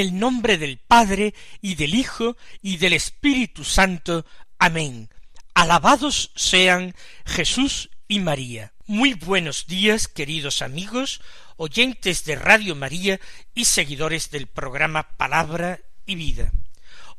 El 0.00 0.18
nombre 0.18 0.58
del 0.58 0.78
Padre 0.78 1.34
y 1.60 1.74
del 1.74 1.94
Hijo 1.94 2.36
y 2.62 2.78
del 2.78 2.94
Espíritu 2.94 3.64
Santo. 3.64 4.24
Amén. 4.58 5.10
Alabados 5.54 6.32
sean 6.34 6.94
Jesús 7.26 7.90
y 8.08 8.20
María. 8.20 8.72
Muy 8.86 9.14
buenos 9.14 9.66
días, 9.66 10.08
queridos 10.08 10.62
amigos, 10.62 11.20
oyentes 11.56 12.24
de 12.24 12.36
Radio 12.36 12.74
María 12.74 13.20
y 13.54 13.66
seguidores 13.66 14.30
del 14.30 14.46
programa 14.46 15.16
Palabra 15.16 15.80
y 16.06 16.14
Vida. 16.14 16.50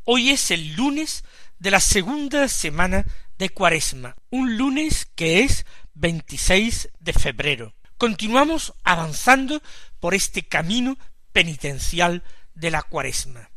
Hoy 0.03 0.31
es 0.31 0.51
el 0.51 0.73
lunes 0.73 1.23
de 1.59 1.71
la 1.71 1.79
segunda 1.79 2.47
semana 2.47 3.05
de 3.37 3.49
Cuaresma, 3.49 4.15
un 4.29 4.57
lunes 4.57 5.07
que 5.15 5.43
es 5.43 5.65
26 5.93 6.89
de 6.99 7.13
febrero. 7.13 7.75
Continuamos 7.97 8.73
avanzando 8.83 9.61
por 9.99 10.15
este 10.15 10.43
camino 10.43 10.97
penitencial 11.31 12.23
de 12.55 12.71
la 12.71 12.83
cuaresma. 12.83 13.49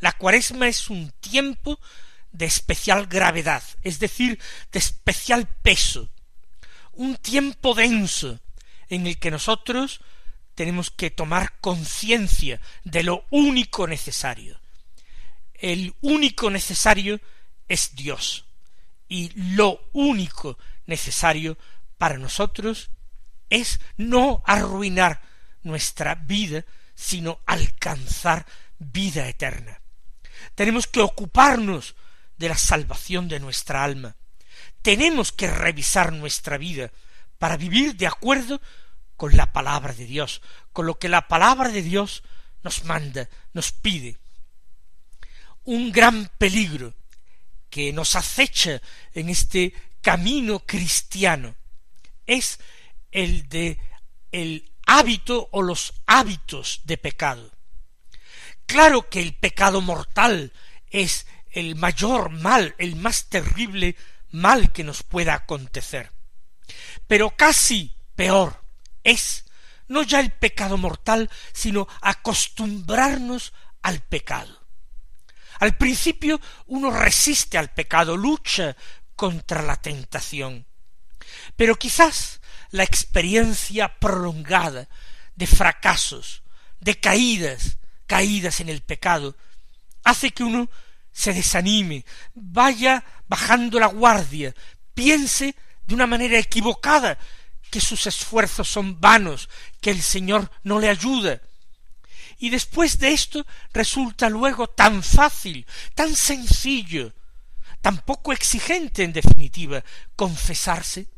La 0.00 0.12
cuaresma 0.12 0.68
es 0.68 0.90
un 0.90 1.10
tiempo 1.20 1.78
de 2.32 2.46
especial 2.46 3.06
gravedad, 3.06 3.62
es 3.82 3.98
decir, 3.98 4.38
de 4.72 4.78
especial 4.78 5.48
peso, 5.62 6.10
un 6.92 7.16
tiempo 7.16 7.74
denso 7.74 8.40
en 8.88 9.06
el 9.06 9.18
que 9.18 9.30
nosotros 9.30 10.00
tenemos 10.54 10.90
que 10.90 11.10
tomar 11.10 11.58
conciencia 11.60 12.60
de 12.84 13.02
lo 13.02 13.24
único 13.30 13.86
necesario. 13.86 14.58
El 15.54 15.94
único 16.00 16.50
necesario 16.50 17.20
es 17.68 17.94
Dios 17.94 18.44
y 19.08 19.30
lo 19.34 19.80
único 19.92 20.58
necesario 20.86 21.56
para 21.98 22.18
nosotros 22.18 22.90
es 23.50 23.80
no 23.96 24.42
arruinar 24.46 25.22
nuestra 25.62 26.14
vida 26.14 26.64
sino 26.96 27.38
alcanzar 27.46 28.46
vida 28.78 29.28
eterna. 29.28 29.80
Tenemos 30.56 30.88
que 30.88 31.00
ocuparnos 31.00 31.94
de 32.36 32.48
la 32.48 32.58
salvación 32.58 33.28
de 33.28 33.38
nuestra 33.38 33.84
alma. 33.84 34.16
Tenemos 34.82 35.30
que 35.30 35.48
revisar 35.48 36.12
nuestra 36.12 36.58
vida 36.58 36.90
para 37.38 37.56
vivir 37.56 37.96
de 37.96 38.06
acuerdo 38.06 38.60
con 39.16 39.36
la 39.36 39.52
palabra 39.52 39.92
de 39.92 40.06
Dios, 40.06 40.42
con 40.72 40.86
lo 40.86 40.98
que 40.98 41.08
la 41.08 41.28
palabra 41.28 41.68
de 41.68 41.82
Dios 41.82 42.22
nos 42.62 42.84
manda, 42.84 43.28
nos 43.52 43.72
pide. 43.72 44.18
Un 45.64 45.92
gran 45.92 46.30
peligro 46.38 46.94
que 47.70 47.92
nos 47.92 48.16
acecha 48.16 48.80
en 49.12 49.28
este 49.28 49.72
camino 50.00 50.60
cristiano 50.60 51.54
es 52.26 52.58
el 53.10 53.48
de 53.48 53.78
el 54.32 54.70
hábito 54.86 55.48
o 55.52 55.62
los 55.62 55.92
hábitos 56.06 56.80
de 56.84 56.96
pecado. 56.96 57.52
Claro 58.66 59.08
que 59.08 59.20
el 59.20 59.34
pecado 59.34 59.80
mortal 59.80 60.52
es 60.90 61.26
el 61.50 61.76
mayor 61.76 62.30
mal, 62.30 62.74
el 62.78 62.96
más 62.96 63.26
terrible 63.26 63.96
mal 64.30 64.72
que 64.72 64.84
nos 64.84 65.02
pueda 65.02 65.34
acontecer. 65.34 66.12
Pero 67.06 67.36
casi 67.36 67.94
peor 68.14 68.64
es 69.04 69.44
no 69.88 70.02
ya 70.02 70.20
el 70.20 70.32
pecado 70.32 70.76
mortal, 70.76 71.30
sino 71.52 71.86
acostumbrarnos 72.00 73.52
al 73.82 74.00
pecado. 74.00 74.66
Al 75.60 75.76
principio 75.76 76.40
uno 76.66 76.90
resiste 76.90 77.56
al 77.56 77.72
pecado, 77.72 78.16
lucha 78.16 78.76
contra 79.14 79.62
la 79.62 79.76
tentación. 79.76 80.66
Pero 81.56 81.76
quizás 81.76 82.40
la 82.76 82.84
experiencia 82.84 83.98
prolongada 83.98 84.86
de 85.34 85.46
fracasos, 85.46 86.42
de 86.78 87.00
caídas, 87.00 87.78
caídas 88.06 88.60
en 88.60 88.68
el 88.68 88.82
pecado, 88.82 89.34
hace 90.04 90.30
que 90.30 90.44
uno 90.44 90.68
se 91.10 91.32
desanime, 91.32 92.04
vaya 92.34 93.02
bajando 93.28 93.80
la 93.80 93.86
guardia, 93.86 94.54
piense 94.94 95.56
de 95.86 95.94
una 95.94 96.06
manera 96.06 96.38
equivocada 96.38 97.18
que 97.70 97.80
sus 97.80 98.06
esfuerzos 98.06 98.68
son 98.68 99.00
vanos, 99.00 99.48
que 99.80 99.90
el 99.90 100.02
Señor 100.02 100.50
no 100.62 100.78
le 100.78 100.90
ayuda. 100.90 101.40
Y 102.38 102.50
después 102.50 102.98
de 102.98 103.12
esto 103.12 103.46
resulta 103.72 104.28
luego 104.28 104.68
tan 104.68 105.02
fácil, 105.02 105.66
tan 105.94 106.14
sencillo, 106.14 107.14
tan 107.80 108.02
poco 108.02 108.34
exigente 108.34 109.02
en 109.02 109.14
definitiva, 109.14 109.82
confesarse 110.14 111.08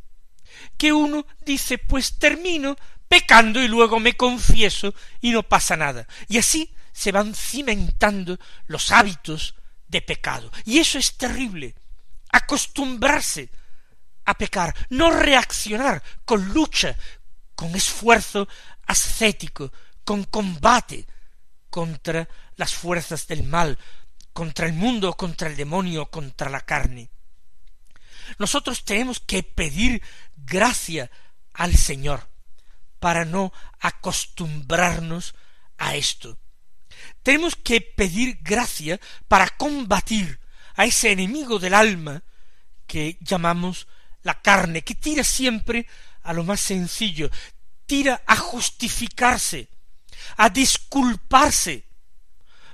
que 0.77 0.93
uno 0.93 1.27
dice 1.45 1.79
pues 1.79 2.19
termino 2.19 2.77
pecando 3.09 3.63
y 3.63 3.69
luego 3.69 4.01
me 4.01 4.17
confieso 4.17 4.95
y 5.21 5.31
no 5.31 5.43
pasa 5.43 5.77
nada. 5.77 6.07
Y 6.29 6.39
así 6.39 6.75
se 6.93 7.13
van 7.13 7.35
cimentando 7.35 8.39
los 8.67 8.91
hábitos 8.91 9.55
de 9.87 10.03
pecado. 10.03 10.51
Y 10.65 10.79
eso 10.79 10.99
es 10.99 11.17
terrible. 11.17 11.75
Acostumbrarse 12.31 13.51
a 14.25 14.35
pecar, 14.35 14.75
no 14.91 15.11
reaccionar 15.11 16.03
con 16.25 16.53
lucha, 16.53 16.97
con 17.55 17.75
esfuerzo 17.75 18.47
ascético, 18.87 19.73
con 20.05 20.25
combate 20.25 21.07
contra 21.71 22.29
las 22.57 22.75
fuerzas 22.75 23.27
del 23.27 23.45
mal, 23.45 23.79
contra 24.33 24.67
el 24.67 24.73
mundo, 24.73 25.15
contra 25.15 25.49
el 25.49 25.57
demonio, 25.57 26.11
contra 26.11 26.51
la 26.51 26.61
carne. 26.61 27.11
Nosotros 28.39 28.85
tenemos 28.85 29.21
que 29.21 29.43
pedir 29.43 30.03
gracia 30.45 31.11
al 31.53 31.77
Señor 31.77 32.29
para 32.99 33.25
no 33.25 33.53
acostumbrarnos 33.81 35.35
a 35.77 35.95
esto. 35.95 36.39
Tenemos 37.23 37.57
que 37.57 37.81
pedir 37.81 38.39
gracia 38.43 39.01
para 39.29 39.49
combatir 39.51 40.41
a 40.75 40.85
ese 40.85 41.13
enemigo 41.13 41.59
del 41.59 41.75
alma 41.75 42.23
que 42.87 43.19
llamamos 43.21 43.87
la 44.23 44.41
carne, 44.41 44.83
que 44.83 44.95
tira 44.95 45.23
siempre 45.23 45.87
a 46.23 46.33
lo 46.33 46.45
más 46.45 46.61
sencillo, 46.61 47.31
tira 47.87 48.23
a 48.27 48.37
justificarse, 48.37 49.69
a 50.37 50.49
disculparse, 50.51 51.85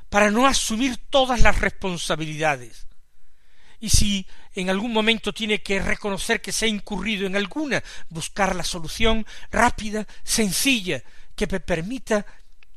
para 0.08 0.30
no 0.30 0.46
asumir 0.46 0.96
todas 1.10 1.40
las 1.40 1.60
responsabilidades. 1.60 2.86
Y 3.80 3.90
si 3.90 4.26
en 4.54 4.70
algún 4.70 4.92
momento 4.92 5.32
tiene 5.32 5.62
que 5.62 5.80
reconocer 5.80 6.40
que 6.40 6.52
se 6.52 6.66
ha 6.66 6.68
incurrido 6.68 7.26
en 7.26 7.36
alguna, 7.36 7.82
buscar 8.08 8.54
la 8.54 8.64
solución 8.64 9.26
rápida, 9.50 10.06
sencilla, 10.22 11.02
que 11.34 11.46
me 11.46 11.60
permita 11.60 12.24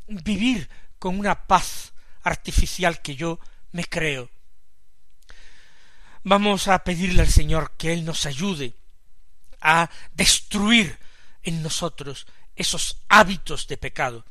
vivir 0.07 0.69
con 0.99 1.19
una 1.19 1.45
paz 1.45 1.93
artificial 2.23 3.01
que 3.01 3.15
yo 3.15 3.39
me 3.71 3.85
creo. 3.85 4.29
Vamos 6.23 6.67
a 6.67 6.79
pedirle 6.83 7.21
al 7.21 7.29
Señor 7.29 7.73
que 7.77 7.93
Él 7.93 8.03
nos 8.03 8.25
ayude 8.25 8.73
a 9.61 9.89
destruir 10.13 10.97
en 11.43 11.61
nosotros 11.61 12.27
esos 12.55 12.97
hábitos 13.07 13.67
de 13.67 13.77
pecado 13.77 14.25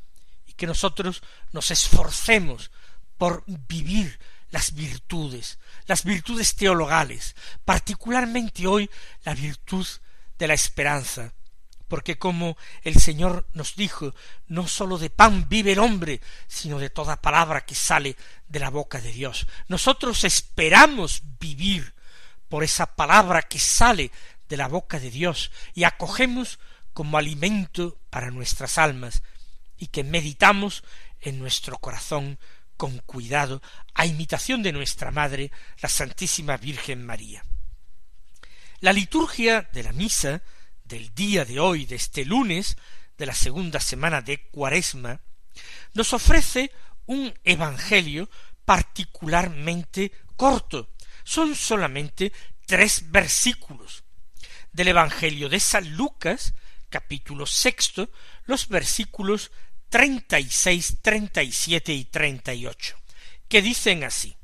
y 0.45 0.53
que 0.53 0.67
nosotros 0.67 1.23
nos 1.51 1.71
esforcemos 1.71 2.69
por 3.17 3.43
vivir 3.47 4.19
las 4.51 4.73
virtudes, 4.73 5.57
las 5.87 6.03
virtudes 6.03 6.55
teologales, 6.55 7.35
particularmente 7.65 8.67
hoy 8.67 8.89
la 9.23 9.33
virtud 9.33 9.87
de 10.37 10.47
la 10.47 10.53
esperanza, 10.53 11.33
porque 11.87 12.17
como 12.17 12.57
el 12.83 12.99
Señor 12.99 13.47
nos 13.53 13.75
dijo, 13.75 14.13
no 14.47 14.67
sólo 14.67 14.97
de 14.97 15.09
pan 15.09 15.47
vive 15.49 15.71
el 15.71 15.79
hombre, 15.79 16.21
sino 16.47 16.79
de 16.79 16.89
toda 16.89 17.21
palabra 17.21 17.65
que 17.65 17.75
sale 17.75 18.17
de 18.47 18.59
la 18.59 18.69
boca 18.69 18.99
de 18.99 19.11
Dios. 19.11 19.47
Nosotros 19.67 20.23
esperamos 20.25 21.23
vivir 21.39 21.95
por 22.49 22.63
esa 22.63 22.95
palabra 22.95 23.41
que 23.41 23.59
sale 23.59 24.11
de 24.49 24.57
la 24.57 24.67
boca 24.67 24.99
de 24.99 25.11
Dios 25.11 25.51
y 25.73 25.85
acogemos 25.85 26.59
como 26.93 27.17
alimento 27.17 27.97
para 28.09 28.31
nuestras 28.31 28.77
almas 28.77 29.23
y 29.77 29.87
que 29.87 30.03
meditamos 30.03 30.83
en 31.21 31.39
nuestro 31.39 31.77
corazón 31.77 32.39
con 32.77 32.99
cuidado, 32.99 33.61
a 33.93 34.05
imitación 34.05 34.63
de 34.63 34.71
nuestra 34.71 35.11
Madre, 35.11 35.51
la 35.81 35.89
Santísima 35.89 36.57
Virgen 36.57 37.05
María. 37.05 37.43
La 38.79 38.93
liturgia 38.93 39.67
de 39.73 39.83
la 39.83 39.91
misa 39.91 40.43
del 40.83 41.13
día 41.13 41.43
de 41.43 41.59
hoy, 41.59 41.85
de 41.85 41.95
este 41.95 42.23
lunes, 42.23 42.77
de 43.17 43.25
la 43.25 43.33
segunda 43.33 43.79
semana 43.79 44.21
de 44.21 44.47
Cuaresma, 44.49 45.19
nos 45.93 46.13
ofrece 46.13 46.71
un 47.07 47.33
evangelio 47.43 48.29
particularmente 48.63 50.11
corto. 50.35 50.93
Son 51.23 51.55
solamente 51.55 52.31
tres 52.65 53.11
versículos 53.11 54.03
del 54.71 54.89
Evangelio 54.89 55.49
de 55.49 55.59
San 55.59 55.89
Lucas, 55.95 56.53
capítulo 56.89 57.45
sexto, 57.45 58.11
los 58.45 58.67
versículos 58.67 59.51
treinta 59.89 60.39
y 60.39 60.49
seis, 60.49 60.97
treinta 61.01 61.43
y 61.43 61.51
siete 61.51 61.93
y 61.93 62.05
treinta 62.05 62.53
y 62.53 62.65
ocho, 62.65 62.97
que 63.47 63.61
dicen 63.61 64.03
así 64.03 64.35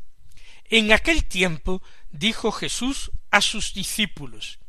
En 0.69 0.91
aquel 0.91 1.25
tiempo 1.25 1.81
dijo 2.11 2.51
Jesús 2.51 3.11
a 3.31 3.41
sus 3.41 3.73
discípulos 3.73 4.59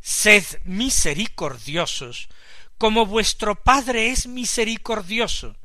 Sed 0.00 0.44
misericordiosos, 0.64 2.28
como 2.76 3.06
vuestro 3.06 3.62
Padre 3.62 4.10
es 4.10 4.26
misericordioso. 4.26 5.56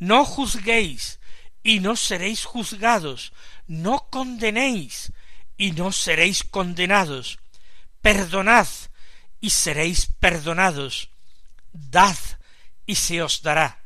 No 0.00 0.24
juzguéis, 0.24 1.20
y 1.62 1.78
no 1.78 1.94
seréis 1.94 2.44
juzgados, 2.44 3.32
no 3.68 4.08
condenéis, 4.10 5.12
y 5.56 5.70
no 5.70 5.92
seréis 5.92 6.42
condenados. 6.42 7.38
Perdonad, 8.00 8.66
y 9.40 9.50
seréis 9.50 10.06
perdonados. 10.18 11.10
Dad, 11.72 12.16
y 12.86 12.94
se 12.96 13.22
os 13.22 13.42
dará. 13.42 13.82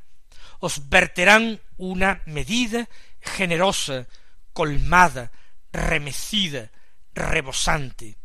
Os 0.61 0.89
verterán 0.89 1.61
una 1.77 2.23
medida 2.27 2.89
generosa, 3.21 4.07
colmada, 4.53 5.31
remecida, 5.73 6.71
rebosante. 7.15 8.17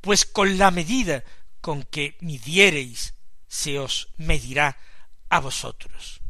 Pues 0.00 0.24
con 0.24 0.58
la 0.58 0.70
medida 0.70 1.24
con 1.60 1.82
que 1.82 2.16
midiereis, 2.20 3.14
se 3.48 3.78
os 3.78 4.08
medirá 4.16 4.78
a 5.28 5.40
vosotros. 5.40 6.20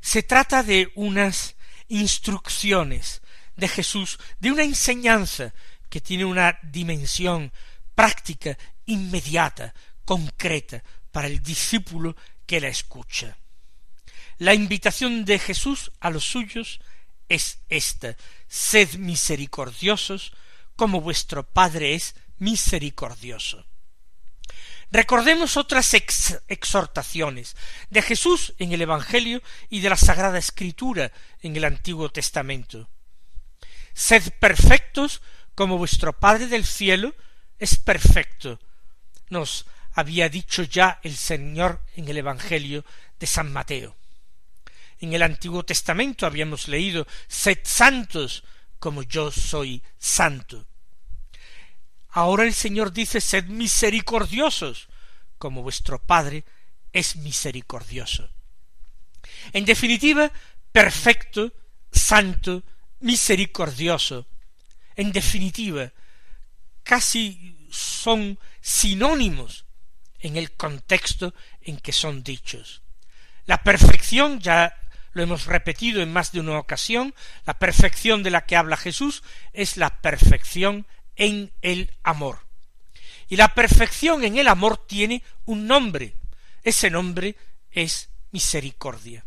Se 0.00 0.22
trata 0.22 0.62
de 0.62 0.92
unas 0.94 1.56
instrucciones 1.88 3.22
de 3.56 3.68
Jesús, 3.68 4.18
de 4.38 4.52
una 4.52 4.62
enseñanza 4.62 5.52
que 5.88 6.00
tiene 6.00 6.24
una 6.24 6.58
dimensión 6.62 7.52
práctica, 7.94 8.56
inmediata, 8.86 9.74
concreta, 10.04 10.82
para 11.12 11.28
el 11.28 11.42
discípulo 11.42 12.16
que 12.46 12.60
la 12.60 12.68
escucha. 12.68 13.36
La 14.38 14.54
invitación 14.54 15.24
de 15.24 15.38
Jesús 15.38 15.92
a 16.00 16.10
los 16.10 16.24
suyos 16.24 16.80
es 17.28 17.58
esta 17.68 18.16
sed 18.48 18.94
misericordiosos 18.94 20.32
como 20.76 21.00
vuestro 21.00 21.44
Padre 21.46 21.94
es 21.94 22.14
misericordioso. 22.38 23.64
Recordemos 24.90 25.56
otras 25.56 25.94
exhortaciones 25.94 27.56
de 27.90 28.02
Jesús 28.02 28.54
en 28.58 28.72
el 28.72 28.82
Evangelio 28.82 29.40
y 29.68 29.80
de 29.80 29.90
la 29.90 29.96
Sagrada 29.96 30.38
Escritura 30.38 31.12
en 31.42 31.54
el 31.54 31.64
Antiguo 31.64 32.10
Testamento. 32.10 32.88
Sed 33.94 34.32
perfectos 34.40 35.22
como 35.54 35.78
vuestro 35.78 36.18
Padre 36.18 36.48
del 36.48 36.64
cielo 36.64 37.14
es 37.58 37.76
perfecto. 37.76 38.58
Nos 39.28 39.66
había 39.92 40.28
dicho 40.28 40.62
ya 40.62 41.00
el 41.02 41.16
Señor 41.16 41.80
en 41.96 42.08
el 42.08 42.18
Evangelio 42.18 42.84
de 43.18 43.26
San 43.26 43.52
Mateo. 43.52 43.96
En 45.00 45.12
el 45.14 45.22
Antiguo 45.22 45.64
Testamento 45.64 46.26
habíamos 46.26 46.68
leído 46.68 47.06
Sed 47.26 47.60
santos 47.62 48.44
como 48.78 49.02
yo 49.02 49.30
soy 49.30 49.82
santo. 49.98 50.66
Ahora 52.10 52.44
el 52.44 52.54
Señor 52.54 52.92
dice 52.92 53.20
Sed 53.20 53.46
misericordiosos 53.46 54.88
como 55.38 55.62
vuestro 55.62 55.98
Padre 55.98 56.44
es 56.92 57.16
misericordioso. 57.16 58.28
En 59.52 59.64
definitiva, 59.64 60.30
perfecto, 60.72 61.52
santo, 61.90 62.62
misericordioso. 63.00 64.26
En 64.96 65.12
definitiva, 65.12 65.92
casi 66.82 67.56
son 67.70 68.38
sinónimos 68.60 69.64
en 70.20 70.36
el 70.36 70.52
contexto 70.52 71.34
en 71.60 71.78
que 71.78 71.92
son 71.92 72.22
dichos. 72.22 72.82
La 73.46 73.62
perfección, 73.62 74.40
ya 74.40 74.76
lo 75.12 75.22
hemos 75.22 75.46
repetido 75.46 76.02
en 76.02 76.12
más 76.12 76.32
de 76.32 76.40
una 76.40 76.58
ocasión, 76.58 77.14
la 77.46 77.58
perfección 77.58 78.22
de 78.22 78.30
la 78.30 78.42
que 78.42 78.56
habla 78.56 78.76
Jesús 78.76 79.22
es 79.52 79.76
la 79.76 80.00
perfección 80.00 80.86
en 81.16 81.52
el 81.62 81.90
amor. 82.02 82.46
Y 83.28 83.36
la 83.36 83.54
perfección 83.54 84.24
en 84.24 84.38
el 84.38 84.48
amor 84.48 84.86
tiene 84.86 85.22
un 85.44 85.66
nombre. 85.66 86.14
Ese 86.62 86.90
nombre 86.90 87.36
es 87.70 88.10
misericordia. 88.32 89.24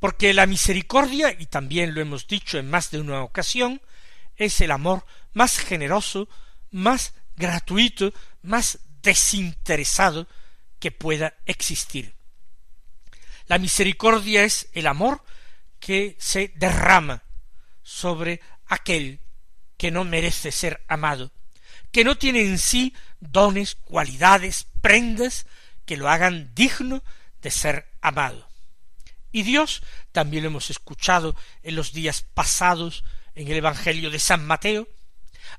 Porque 0.00 0.34
la 0.34 0.46
misericordia, 0.46 1.34
y 1.38 1.46
también 1.46 1.94
lo 1.94 2.00
hemos 2.00 2.26
dicho 2.26 2.58
en 2.58 2.68
más 2.68 2.90
de 2.90 3.00
una 3.00 3.22
ocasión, 3.22 3.80
es 4.36 4.60
el 4.60 4.72
amor 4.72 5.06
más 5.32 5.58
generoso, 5.58 6.28
más 6.72 7.14
gratuito, 7.36 8.12
más 8.42 8.80
desinteresado 9.02 10.26
que 10.78 10.90
pueda 10.90 11.34
existir. 11.46 12.14
La 13.46 13.58
misericordia 13.58 14.44
es 14.44 14.68
el 14.72 14.86
amor 14.86 15.22
que 15.78 16.16
se 16.18 16.52
derrama 16.56 17.22
sobre 17.82 18.40
aquel 18.66 19.20
que 19.76 19.90
no 19.90 20.04
merece 20.04 20.52
ser 20.52 20.84
amado, 20.88 21.32
que 21.90 22.04
no 22.04 22.16
tiene 22.16 22.42
en 22.42 22.58
sí 22.58 22.94
dones, 23.20 23.74
cualidades, 23.74 24.66
prendas 24.80 25.46
que 25.84 25.96
lo 25.96 26.08
hagan 26.08 26.54
digno 26.54 27.02
de 27.42 27.50
ser 27.50 27.88
amado. 28.00 28.48
Y 29.32 29.42
Dios, 29.42 29.82
también 30.12 30.44
lo 30.44 30.50
hemos 30.50 30.70
escuchado 30.70 31.34
en 31.62 31.74
los 31.74 31.92
días 31.92 32.22
pasados 32.22 33.02
en 33.34 33.48
el 33.48 33.56
Evangelio 33.56 34.10
de 34.10 34.18
San 34.18 34.46
Mateo, 34.46 34.88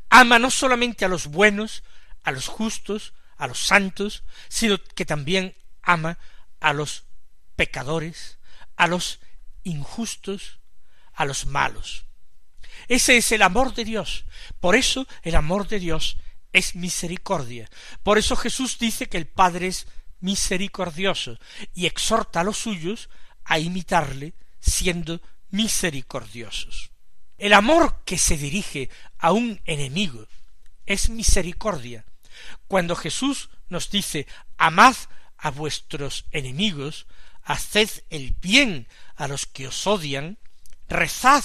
ama 0.10 0.40
no 0.40 0.52
solamente 0.52 1.06
a 1.06 1.10
los 1.10 1.28
buenos, 1.28 1.84
a 2.24 2.32
los 2.32 2.48
justos, 2.48 3.14
a 3.38 3.48
los 3.48 3.66
santos, 3.66 4.24
sino 4.50 4.78
que 4.96 5.06
también 5.06 5.56
ama 5.82 6.18
a 6.60 6.74
los 6.74 7.06
pecadores, 7.56 8.38
a 8.76 8.88
los 8.88 9.20
injustos, 9.64 10.60
a 11.14 11.26
los 11.26 11.46
malos. 11.46 12.06
Ese 12.88 13.18
es 13.18 13.32
el 13.32 13.42
amor 13.42 13.74
de 13.74 13.86
Dios. 13.86 14.26
Por 14.60 14.76
eso 14.76 15.08
el 15.22 15.36
amor 15.36 15.68
de 15.68 15.80
Dios 15.80 16.18
es 16.52 16.76
misericordia. 16.76 17.70
Por 18.04 18.18
eso 18.18 18.36
Jesús 18.36 18.78
dice 18.80 19.08
que 19.08 19.18
el 19.18 19.28
Padre 19.28 19.68
es 19.68 19.88
misericordioso 20.20 21.38
y 21.74 21.86
exhorta 21.86 22.42
a 22.42 22.44
los 22.44 22.58
suyos 22.58 23.10
a 23.44 23.60
imitarle 23.60 24.34
siendo 24.60 25.22
misericordiosos. 25.50 26.92
El 27.38 27.54
amor 27.54 28.04
que 28.06 28.18
se 28.18 28.38
dirige 28.38 28.90
a 29.18 29.32
un 29.34 29.62
enemigo 29.66 30.28
es 30.86 31.10
misericordia, 31.10 32.06
cuando 32.68 32.96
Jesús 32.96 33.50
nos 33.70 33.90
dice 33.90 34.28
amad 34.58 34.96
a 35.38 35.52
vuestros 35.52 36.26
enemigos, 36.32 37.06
haced 37.44 37.90
el 38.10 38.32
bien 38.42 38.88
a 39.16 39.28
los 39.28 39.46
que 39.46 39.68
os 39.68 39.86
odian, 39.88 40.38
rezad 40.88 41.44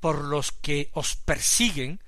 por 0.00 0.24
los 0.24 0.52
que 0.52 0.90
os 0.92 1.16
persiguen, 1.16 2.02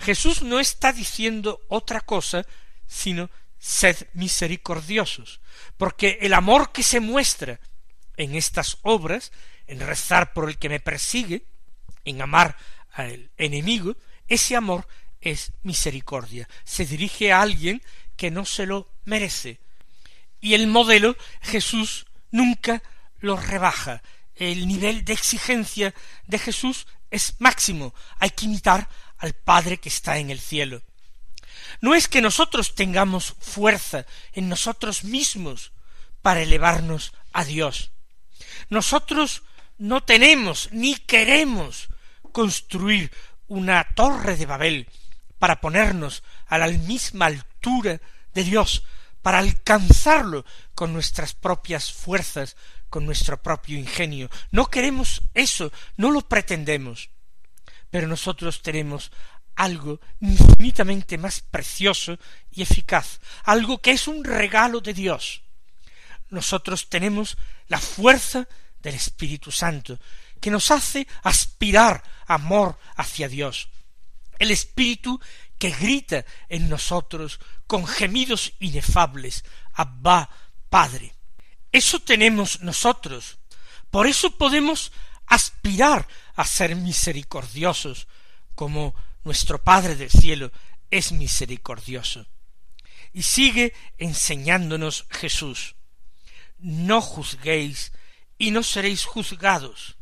Jesús 0.00 0.42
no 0.42 0.60
está 0.60 0.92
diciendo 0.92 1.60
otra 1.68 2.00
cosa 2.00 2.46
sino 2.86 3.30
sed 3.58 3.96
misericordiosos, 4.14 5.40
porque 5.76 6.18
el 6.22 6.34
amor 6.34 6.72
que 6.72 6.82
se 6.82 7.00
muestra 7.00 7.60
en 8.16 8.34
estas 8.34 8.78
obras, 8.82 9.32
en 9.66 9.80
rezar 9.80 10.32
por 10.32 10.48
el 10.48 10.58
que 10.58 10.68
me 10.68 10.80
persigue, 10.80 11.46
en 12.04 12.22
amar 12.22 12.56
al 12.92 13.30
enemigo, 13.36 13.96
ese 14.28 14.56
amor 14.56 14.86
es 15.20 15.52
misericordia, 15.62 16.48
se 16.64 16.86
dirige 16.86 17.32
a 17.32 17.42
alguien 17.42 17.82
que 18.16 18.30
no 18.30 18.44
se 18.44 18.66
lo 18.66 18.90
merece. 19.04 19.60
Y 20.40 20.54
el 20.54 20.66
modelo 20.66 21.16
Jesús 21.42 22.06
nunca 22.30 22.82
lo 23.18 23.36
rebaja. 23.36 24.02
El 24.34 24.66
nivel 24.66 25.04
de 25.04 25.12
exigencia 25.12 25.94
de 26.26 26.38
Jesús 26.38 26.86
es 27.10 27.34
máximo. 27.38 27.94
Hay 28.18 28.30
que 28.30 28.46
imitar 28.46 28.88
al 29.18 29.34
Padre 29.34 29.78
que 29.78 29.90
está 29.90 30.18
en 30.18 30.30
el 30.30 30.40
cielo. 30.40 30.82
No 31.80 31.94
es 31.94 32.08
que 32.08 32.22
nosotros 32.22 32.74
tengamos 32.74 33.34
fuerza 33.38 34.06
en 34.32 34.48
nosotros 34.48 35.04
mismos 35.04 35.72
para 36.22 36.42
elevarnos 36.42 37.12
a 37.32 37.44
Dios. 37.44 37.90
Nosotros 38.68 39.42
no 39.78 40.02
tenemos 40.02 40.68
ni 40.72 40.94
queremos 40.94 41.88
construir 42.32 43.10
una 43.46 43.84
torre 43.94 44.36
de 44.36 44.46
Babel 44.46 44.88
para 45.40 45.60
ponernos 45.60 46.22
a 46.46 46.58
la 46.58 46.68
misma 46.68 47.26
altura 47.26 48.00
de 48.34 48.44
Dios, 48.44 48.84
para 49.22 49.38
alcanzarlo 49.38 50.44
con 50.74 50.92
nuestras 50.92 51.34
propias 51.34 51.92
fuerzas, 51.92 52.56
con 52.90 53.06
nuestro 53.06 53.42
propio 53.42 53.78
ingenio. 53.78 54.30
No 54.50 54.66
queremos 54.66 55.22
eso, 55.34 55.72
no 55.96 56.10
lo 56.10 56.20
pretendemos. 56.20 57.08
Pero 57.90 58.06
nosotros 58.06 58.62
tenemos 58.62 59.10
algo 59.56 59.98
infinitamente 60.20 61.16
más 61.18 61.40
precioso 61.40 62.18
y 62.52 62.62
eficaz, 62.62 63.18
algo 63.44 63.80
que 63.80 63.92
es 63.92 64.06
un 64.06 64.22
regalo 64.22 64.80
de 64.80 64.94
Dios. 64.94 65.42
Nosotros 66.28 66.88
tenemos 66.88 67.38
la 67.66 67.78
fuerza 67.78 68.46
del 68.80 68.94
Espíritu 68.94 69.50
Santo, 69.50 69.98
que 70.40 70.50
nos 70.50 70.70
hace 70.70 71.06
aspirar 71.22 72.02
amor 72.26 72.78
hacia 72.96 73.28
Dios. 73.28 73.68
El 74.40 74.50
Espíritu 74.50 75.20
que 75.58 75.70
grita 75.70 76.24
en 76.48 76.70
nosotros 76.70 77.38
con 77.66 77.86
gemidos 77.86 78.54
inefables, 78.58 79.44
Abba, 79.74 80.30
Padre. 80.70 81.14
Eso 81.70 82.00
tenemos 82.00 82.62
nosotros. 82.62 83.38
Por 83.90 84.06
eso 84.06 84.30
podemos 84.38 84.90
aspirar 85.26 86.08
a 86.34 86.46
ser 86.46 86.74
misericordiosos, 86.74 88.08
como 88.54 88.94
nuestro 89.22 89.62
Padre 89.62 89.96
del 89.96 90.10
cielo 90.10 90.50
es 90.90 91.12
misericordioso. 91.12 92.26
Y 93.12 93.22
sigue 93.22 93.74
enseñándonos 93.98 95.06
Jesús. 95.10 95.76
No 96.58 97.02
juzguéis 97.02 97.92
y 98.38 98.50
no 98.50 98.62
seréis 98.62 99.04
juzgados. 99.04 99.96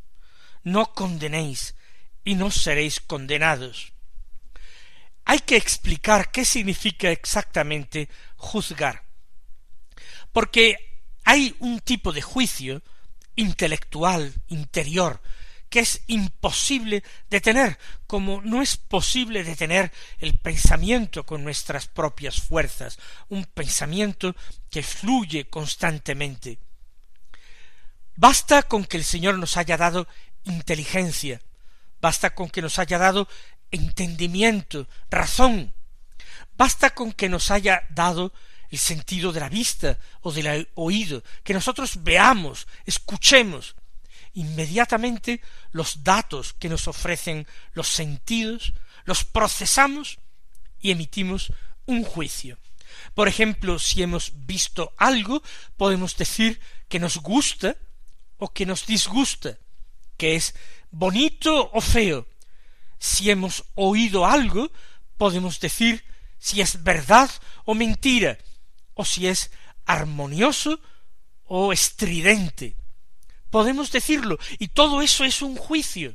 No 0.62 0.94
condenéis 0.94 1.74
y 2.24 2.36
no 2.36 2.52
seréis 2.52 3.00
condenados. 3.00 3.92
Hay 5.28 5.40
que 5.40 5.56
explicar 5.56 6.30
qué 6.30 6.42
significa 6.42 7.10
exactamente 7.10 8.08
juzgar. 8.36 9.04
Porque 10.32 11.02
hay 11.22 11.54
un 11.58 11.80
tipo 11.80 12.14
de 12.14 12.22
juicio 12.22 12.80
intelectual, 13.36 14.32
interior, 14.46 15.20
que 15.68 15.80
es 15.80 16.00
imposible 16.06 17.04
detener, 17.28 17.78
como 18.06 18.40
no 18.40 18.62
es 18.62 18.78
posible 18.78 19.44
detener 19.44 19.92
el 20.18 20.38
pensamiento 20.38 21.26
con 21.26 21.44
nuestras 21.44 21.88
propias 21.88 22.40
fuerzas, 22.40 22.98
un 23.28 23.44
pensamiento 23.44 24.34
que 24.70 24.82
fluye 24.82 25.50
constantemente. 25.50 26.58
Basta 28.16 28.62
con 28.62 28.86
que 28.86 28.96
el 28.96 29.04
Señor 29.04 29.38
nos 29.38 29.58
haya 29.58 29.76
dado 29.76 30.08
inteligencia, 30.44 31.42
basta 32.00 32.34
con 32.34 32.48
que 32.48 32.62
nos 32.62 32.78
haya 32.78 32.96
dado 32.96 33.28
entendimiento, 33.70 34.88
razón, 35.10 35.72
basta 36.56 36.90
con 36.90 37.12
que 37.12 37.28
nos 37.28 37.50
haya 37.50 37.82
dado 37.90 38.32
el 38.70 38.78
sentido 38.78 39.32
de 39.32 39.40
la 39.40 39.48
vista 39.48 39.98
o 40.20 40.32
del 40.32 40.68
oído, 40.74 41.22
que 41.42 41.54
nosotros 41.54 42.02
veamos, 42.02 42.66
escuchemos, 42.84 43.74
inmediatamente 44.34 45.40
los 45.72 46.04
datos 46.04 46.52
que 46.52 46.68
nos 46.68 46.86
ofrecen 46.86 47.46
los 47.72 47.88
sentidos, 47.88 48.74
los 49.04 49.24
procesamos 49.24 50.18
y 50.80 50.90
emitimos 50.90 51.52
un 51.86 52.04
juicio. 52.04 52.58
Por 53.14 53.28
ejemplo, 53.28 53.78
si 53.78 54.02
hemos 54.02 54.32
visto 54.46 54.92
algo, 54.96 55.42
podemos 55.76 56.16
decir 56.16 56.60
que 56.88 56.98
nos 56.98 57.18
gusta 57.18 57.76
o 58.38 58.52
que 58.52 58.66
nos 58.66 58.86
disgusta, 58.86 59.58
que 60.16 60.36
es 60.36 60.54
bonito 60.90 61.70
o 61.72 61.80
feo. 61.80 62.26
Si 62.98 63.30
hemos 63.30 63.64
oído 63.74 64.26
algo, 64.26 64.70
podemos 65.16 65.60
decir 65.60 66.04
si 66.38 66.60
es 66.60 66.82
verdad 66.82 67.30
o 67.64 67.74
mentira, 67.74 68.38
o 68.94 69.04
si 69.04 69.26
es 69.26 69.50
armonioso 69.86 70.80
o 71.44 71.72
estridente. 71.72 72.76
Podemos 73.50 73.90
decirlo, 73.90 74.38
y 74.58 74.68
todo 74.68 75.02
eso 75.02 75.24
es 75.24 75.42
un 75.42 75.56
juicio. 75.56 76.14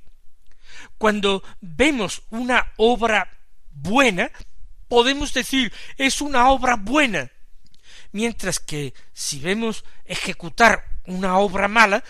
Cuando 0.98 1.44
vemos 1.62 2.22
una 2.30 2.72
obra 2.78 3.30
buena, 3.72 4.32
podemos 4.88 5.34
decir 5.34 5.74
es 5.98 6.22
una 6.22 6.50
obra 6.50 6.76
buena, 6.76 7.32
mientras 8.12 8.60
que 8.60 8.94
si 9.14 9.40
vemos 9.40 9.84
ejecutar 10.06 10.86
una 11.06 11.38
obra 11.38 11.68
mala, 11.68 12.04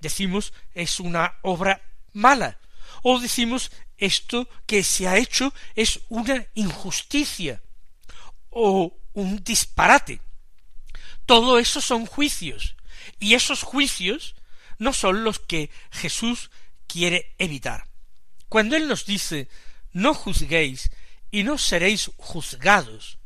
decimos 0.00 0.52
es 0.74 1.00
una 1.00 1.34
obra 1.42 1.82
mala, 2.12 2.58
o 3.02 3.18
decimos 3.18 3.72
esto 4.02 4.48
que 4.66 4.82
se 4.82 5.06
ha 5.06 5.16
hecho 5.16 5.54
es 5.76 6.00
una 6.08 6.44
injusticia 6.54 7.62
o 8.50 8.98
un 9.12 9.44
disparate. 9.44 10.20
Todo 11.24 11.58
eso 11.58 11.80
son 11.80 12.06
juicios, 12.06 12.74
y 13.20 13.34
esos 13.34 13.62
juicios 13.62 14.34
no 14.78 14.92
son 14.92 15.22
los 15.22 15.38
que 15.38 15.70
Jesús 15.92 16.50
quiere 16.88 17.34
evitar. 17.38 17.86
Cuando 18.48 18.76
Él 18.76 18.88
nos 18.88 19.06
dice 19.06 19.48
no 19.92 20.14
juzguéis 20.14 20.90
y 21.30 21.44
no 21.44 21.56
seréis 21.56 22.10
juzgados, 22.16 23.18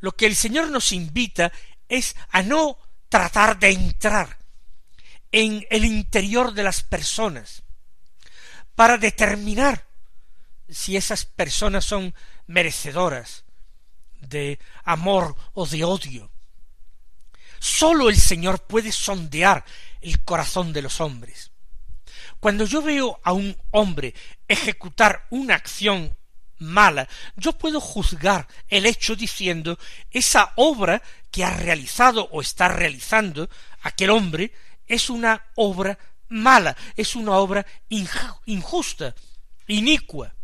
lo 0.00 0.16
que 0.16 0.26
el 0.26 0.34
Señor 0.34 0.70
nos 0.70 0.92
invita 0.92 1.52
es 1.88 2.16
a 2.30 2.42
no 2.42 2.78
tratar 3.08 3.58
de 3.58 3.70
entrar 3.70 4.38
en 5.30 5.66
el 5.70 5.84
interior 5.84 6.52
de 6.52 6.62
las 6.62 6.82
personas 6.82 7.63
para 8.74 8.98
determinar 8.98 9.86
si 10.68 10.96
esas 10.96 11.24
personas 11.24 11.84
son 11.84 12.14
merecedoras 12.46 13.44
de 14.20 14.58
amor 14.84 15.36
o 15.52 15.66
de 15.66 15.84
odio. 15.84 16.30
Sólo 17.58 18.08
el 18.08 18.16
Señor 18.16 18.60
puede 18.60 18.92
sondear 18.92 19.64
el 20.00 20.22
corazón 20.22 20.72
de 20.72 20.82
los 20.82 21.00
hombres. 21.00 21.50
Cuando 22.40 22.64
yo 22.66 22.82
veo 22.82 23.20
a 23.22 23.32
un 23.32 23.56
hombre 23.70 24.14
ejecutar 24.48 25.26
una 25.30 25.54
acción 25.54 26.14
mala, 26.58 27.08
yo 27.36 27.52
puedo 27.52 27.80
juzgar 27.80 28.46
el 28.68 28.86
hecho 28.86 29.16
diciendo 29.16 29.78
esa 30.10 30.52
obra 30.56 31.02
que 31.30 31.44
ha 31.44 31.56
realizado 31.56 32.28
o 32.32 32.40
está 32.40 32.68
realizando 32.68 33.48
aquel 33.82 34.10
hombre 34.10 34.52
es 34.86 35.08
una 35.08 35.46
obra 35.54 35.98
mala, 36.28 36.76
es 36.96 37.16
una 37.16 37.32
obra 37.32 37.64
injusta, 37.88 39.14
inicua. 39.66 40.34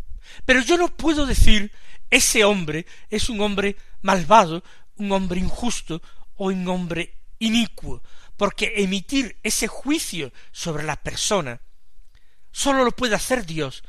Pero 0.44 0.60
yo 0.60 0.76
no 0.76 0.88
puedo 0.88 1.26
decir 1.26 1.72
ese 2.10 2.44
hombre 2.44 2.86
es 3.08 3.28
un 3.28 3.40
hombre 3.40 3.76
malvado, 4.02 4.62
un 4.96 5.12
hombre 5.12 5.40
injusto 5.40 6.02
o 6.36 6.46
un 6.46 6.66
hombre 6.68 7.14
inicuo, 7.38 8.02
porque 8.36 8.74
emitir 8.76 9.38
ese 9.42 9.68
juicio 9.68 10.32
sobre 10.52 10.84
la 10.84 10.96
persona 10.96 11.60
sólo 12.52 12.84
lo 12.84 12.92
puede 12.92 13.14
hacer 13.14 13.46
Dios, 13.46 13.84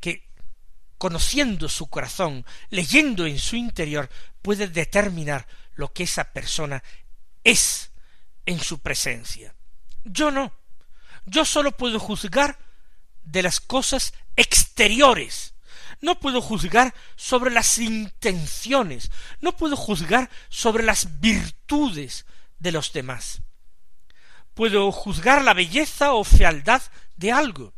que 0.00 0.28
conociendo 0.98 1.68
su 1.68 1.88
corazón, 1.88 2.44
leyendo 2.70 3.26
en 3.26 3.38
su 3.38 3.56
interior, 3.56 4.10
puede 4.42 4.68
determinar 4.68 5.46
lo 5.74 5.92
que 5.92 6.04
esa 6.04 6.32
persona 6.32 6.82
es 7.44 7.90
en 8.46 8.58
su 8.58 8.80
presencia. 8.80 9.54
Yo 10.04 10.30
no. 10.30 10.52
Yo 11.30 11.44
sólo 11.44 11.72
puedo 11.72 11.98
juzgar 11.98 12.58
de 13.22 13.42
las 13.42 13.60
cosas 13.60 14.12
exteriores. 14.36 15.54
No 16.00 16.18
puedo 16.18 16.40
juzgar 16.40 16.94
sobre 17.16 17.50
las 17.50 17.78
intenciones, 17.78 19.10
no 19.40 19.56
puedo 19.56 19.76
juzgar 19.76 20.30
sobre 20.48 20.82
las 20.82 21.20
virtudes 21.20 22.26
de 22.58 22.72
los 22.72 22.92
demás 22.92 23.42
puedo 24.60 24.92
juzgar 24.92 25.42
la 25.42 25.54
belleza 25.54 26.12
o 26.12 26.22
fealdad 26.22 26.82
de 27.16 27.32
algo, 27.32 27.72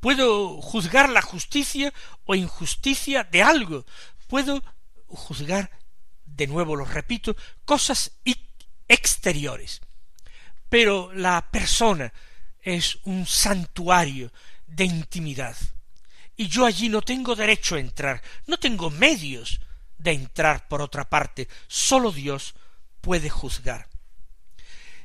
puedo 0.00 0.60
juzgar 0.60 1.08
la 1.08 1.22
justicia 1.22 1.94
o 2.24 2.34
injusticia 2.34 3.22
de 3.22 3.44
algo, 3.44 3.86
puedo 4.26 4.64
juzgar, 5.06 5.70
de 6.26 6.48
nuevo 6.48 6.74
lo 6.74 6.84
repito, 6.84 7.36
cosas 7.64 8.12
exteriores. 8.88 9.80
Pero 10.68 11.12
la 11.12 11.50
persona 11.52 12.12
es 12.62 12.98
un 13.04 13.26
santuario 13.26 14.32
de 14.66 14.84
intimidad. 14.84 15.56
Y 16.36 16.48
yo 16.48 16.64
allí 16.64 16.88
no 16.88 17.02
tengo 17.02 17.34
derecho 17.34 17.74
a 17.74 17.80
entrar, 17.80 18.22
no 18.46 18.56
tengo 18.58 18.90
medios 18.90 19.60
de 19.98 20.12
entrar 20.12 20.68
por 20.68 20.80
otra 20.80 21.08
parte, 21.08 21.48
sólo 21.68 22.12
Dios 22.12 22.54
puede 23.00 23.28
juzgar 23.28 23.90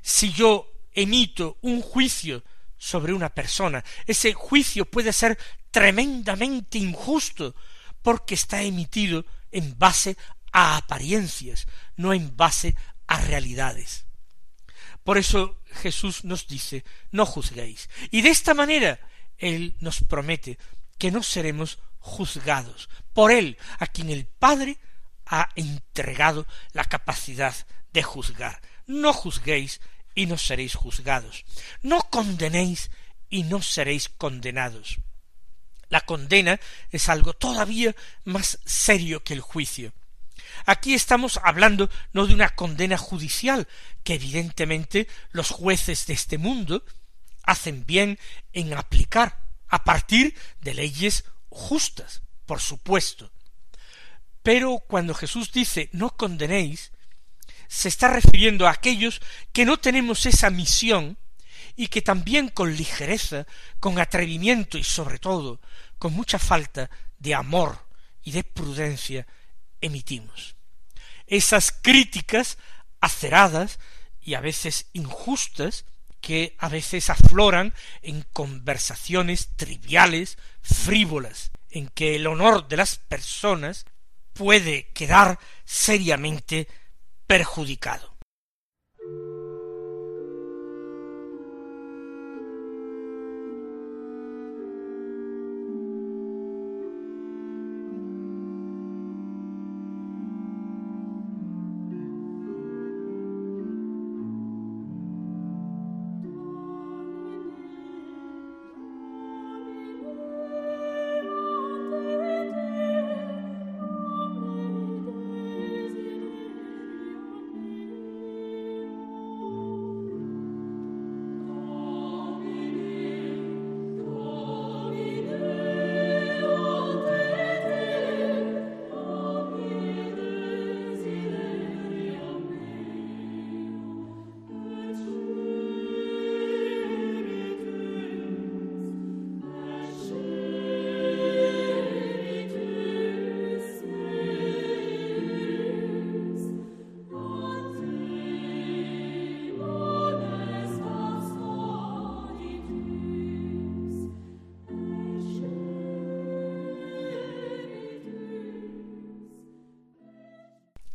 si 0.05 0.31
yo 0.31 0.71
emito 0.93 1.57
un 1.61 1.81
juicio 1.81 2.43
sobre 2.77 3.11
una 3.11 3.33
persona, 3.33 3.83
ese 4.05 4.33
juicio 4.33 4.85
puede 4.85 5.11
ser 5.11 5.35
tremendamente 5.71 6.77
injusto, 6.77 7.55
porque 8.03 8.35
está 8.35 8.61
emitido 8.61 9.25
en 9.51 9.79
base 9.79 10.15
a 10.51 10.77
apariencias, 10.77 11.65
no 11.95 12.13
en 12.13 12.37
base 12.37 12.75
a 13.07 13.19
realidades. 13.19 14.05
Por 15.03 15.17
eso 15.17 15.59
Jesús 15.75 16.23
nos 16.23 16.47
dice, 16.47 16.83
no 17.11 17.25
juzguéis. 17.25 17.89
Y 18.11 18.21
de 18.21 18.29
esta 18.29 18.53
manera 18.53 18.99
Él 19.37 19.75
nos 19.79 20.01
promete 20.01 20.57
que 20.97 21.11
no 21.11 21.21
seremos 21.21 21.79
juzgados 21.99 22.89
por 23.13 23.31
Él, 23.31 23.57
a 23.79 23.87
quien 23.87 24.09
el 24.09 24.25
Padre 24.25 24.77
ha 25.25 25.49
entregado 25.55 26.45
la 26.73 26.85
capacidad 26.85 27.55
de 27.93 28.03
juzgar. 28.03 28.61
No 28.87 29.13
juzguéis 29.13 29.81
y 30.13 30.25
no 30.25 30.37
seréis 30.37 30.75
juzgados. 30.75 31.45
No 31.81 32.01
condenéis 32.09 32.91
y 33.29 33.43
no 33.43 33.61
seréis 33.61 34.09
condenados. 34.09 34.99
La 35.89 36.01
condena 36.01 36.59
es 36.91 37.09
algo 37.09 37.33
todavía 37.33 37.95
más 38.23 38.59
serio 38.65 39.23
que 39.23 39.33
el 39.33 39.41
juicio. 39.41 39.93
Aquí 40.65 40.93
estamos 40.93 41.39
hablando 41.43 41.89
no 42.13 42.27
de 42.27 42.33
una 42.33 42.49
condena 42.49 42.97
judicial, 42.97 43.67
que 44.03 44.15
evidentemente 44.15 45.07
los 45.31 45.49
jueces 45.49 46.05
de 46.07 46.13
este 46.13 46.37
mundo 46.37 46.83
hacen 47.43 47.85
bien 47.85 48.19
en 48.53 48.73
aplicar 48.73 49.43
a 49.67 49.83
partir 49.83 50.35
de 50.61 50.73
leyes 50.73 51.25
justas, 51.49 52.21
por 52.45 52.59
supuesto. 52.59 53.31
Pero 54.43 54.83
cuando 54.87 55.13
Jesús 55.13 55.51
dice 55.51 55.89
no 55.91 56.11
condenéis, 56.11 56.91
se 57.67 57.89
está 57.89 58.09
refiriendo 58.09 58.67
a 58.67 58.71
aquellos 58.71 59.21
que 59.51 59.65
no 59.65 59.77
tenemos 59.77 60.25
esa 60.25 60.49
misión 60.49 61.17
y 61.75 61.87
que 61.87 62.01
también 62.01 62.49
con 62.49 62.75
ligereza, 62.75 63.45
con 63.79 63.99
atrevimiento 63.99 64.77
y 64.77 64.83
sobre 64.83 65.19
todo 65.19 65.59
con 65.97 66.13
mucha 66.13 66.39
falta 66.39 66.89
de 67.17 67.33
amor 67.33 67.87
y 68.23 68.31
de 68.31 68.43
prudencia 68.43 69.25
emitimos. 69.85 70.55
Esas 71.27 71.71
críticas 71.71 72.57
aceradas 73.01 73.79
y 74.21 74.33
a 74.33 74.41
veces 74.41 74.87
injustas 74.93 75.85
que 76.21 76.55
a 76.57 76.69
veces 76.69 77.09
afloran 77.09 77.73
en 78.01 78.23
conversaciones 78.33 79.49
triviales, 79.55 80.37
frívolas, 80.61 81.51
en 81.69 81.87
que 81.89 82.15
el 82.15 82.25
honor 82.25 82.67
de 82.67 82.77
las 82.77 82.97
personas 82.97 83.85
puede 84.33 84.87
quedar 84.89 85.37
seriamente 85.65 86.67
perjudicado. 87.27 88.14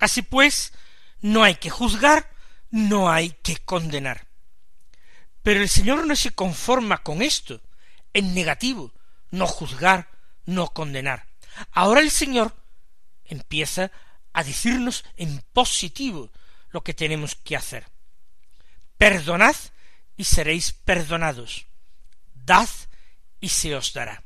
Así 0.00 0.22
pues, 0.22 0.72
no 1.20 1.44
hay 1.44 1.54
que 1.56 1.70
juzgar, 1.70 2.30
no 2.70 3.10
hay 3.10 3.30
que 3.42 3.56
condenar. 3.58 4.26
Pero 5.42 5.60
el 5.60 5.68
Señor 5.68 6.06
no 6.06 6.16
se 6.16 6.32
conforma 6.32 7.02
con 7.02 7.22
esto, 7.22 7.60
en 8.12 8.34
negativo, 8.34 8.92
no 9.30 9.46
juzgar, 9.46 10.08
no 10.46 10.68
condenar. 10.68 11.26
Ahora 11.72 12.00
el 12.00 12.10
Señor 12.10 12.54
empieza 13.24 13.90
a 14.32 14.42
decirnos 14.42 15.04
en 15.16 15.42
positivo 15.52 16.30
lo 16.70 16.82
que 16.82 16.94
tenemos 16.94 17.34
que 17.36 17.56
hacer. 17.56 17.86
Perdonad 18.98 19.56
y 20.16 20.24
seréis 20.24 20.72
perdonados. 20.72 21.66
Dad 22.34 22.68
y 23.40 23.48
se 23.48 23.74
os 23.74 23.92
dará. 23.92 24.22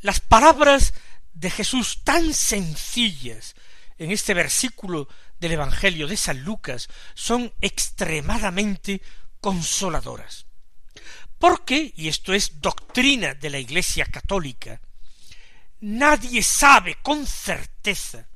Las 0.00 0.20
palabras 0.20 0.94
de 1.32 1.50
Jesús 1.50 2.02
tan 2.04 2.34
sencillas, 2.34 3.54
en 4.02 4.10
este 4.10 4.34
versículo 4.34 5.08
del 5.38 5.52
Evangelio 5.52 6.06
de 6.06 6.16
San 6.16 6.42
Lucas 6.42 6.88
son 7.14 7.52
extremadamente 7.60 9.00
consoladoras. 9.40 10.46
Porque, 11.38 11.92
y 11.96 12.08
esto 12.08 12.34
es 12.34 12.60
doctrina 12.60 13.34
de 13.34 13.50
la 13.50 13.58
Iglesia 13.58 14.04
católica, 14.06 14.80
nadie 15.80 16.42
sabe 16.42 16.98
con 17.02 17.26
certeza 17.26 18.28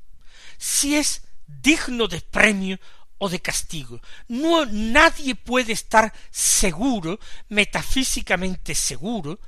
si 0.57 0.95
es 0.95 1.23
digno 1.45 2.07
de 2.07 2.21
premio 2.21 2.79
o 3.17 3.29
de 3.29 3.39
castigo. 3.39 4.01
No 4.27 4.65
nadie 4.65 5.35
puede 5.35 5.73
estar 5.73 6.13
seguro, 6.31 7.19
metafísicamente 7.49 8.75
seguro, 8.75 9.39